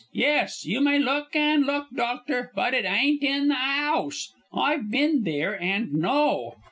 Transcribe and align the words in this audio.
Yes! 0.13 0.65
you 0.65 0.81
may 0.81 0.97
look, 0.97 1.35
an' 1.35 1.61
look, 1.61 1.89
doctor, 1.95 2.51
but 2.55 2.73
it 2.73 2.85
ain't 2.85 3.21
in 3.21 3.49
the 3.49 3.55
'ouse. 3.55 4.33
I've 4.51 4.89
bin 4.89 5.21
there 5.25 5.61
and 5.61 5.93
know." 5.93 6.55